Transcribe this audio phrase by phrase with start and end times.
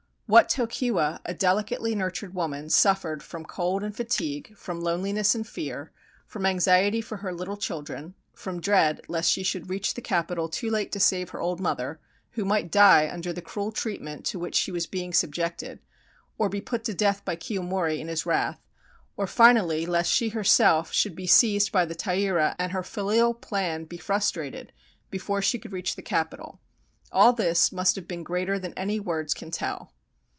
[0.33, 5.91] What Tokiwa, a delicately nurtured woman, suffered from cold and fatigue, from loneliness and fear,
[6.25, 10.69] from anxiety for her little children, from dread lest she should reach the capital too
[10.69, 14.55] late to save her old mother, who might die under the cruel treatment to which
[14.55, 15.79] she was being subjected,
[16.37, 18.61] or be put to death by Kiyomori in his wrath,
[19.17, 23.83] or finally lest she herself should be seized by the Taira, and her filial plan
[23.83, 24.71] be frustrated
[25.09, 28.07] before she could 302 THE STORY OF YOSHITSUNE reach the capital— all this must have
[28.07, 29.91] been greater than any words can tell.